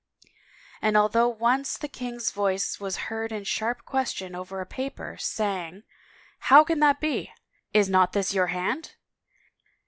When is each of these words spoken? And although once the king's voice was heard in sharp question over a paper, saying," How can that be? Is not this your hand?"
And 0.81 0.97
although 0.97 1.27
once 1.27 1.77
the 1.77 1.87
king's 1.87 2.31
voice 2.31 2.79
was 2.79 2.97
heard 3.11 3.31
in 3.31 3.43
sharp 3.43 3.85
question 3.85 4.33
over 4.33 4.59
a 4.59 4.65
paper, 4.65 5.15
saying," 5.17 5.83
How 6.49 6.63
can 6.63 6.79
that 6.79 6.99
be? 6.99 7.31
Is 7.71 7.87
not 7.87 8.13
this 8.13 8.33
your 8.33 8.47
hand?" 8.47 8.95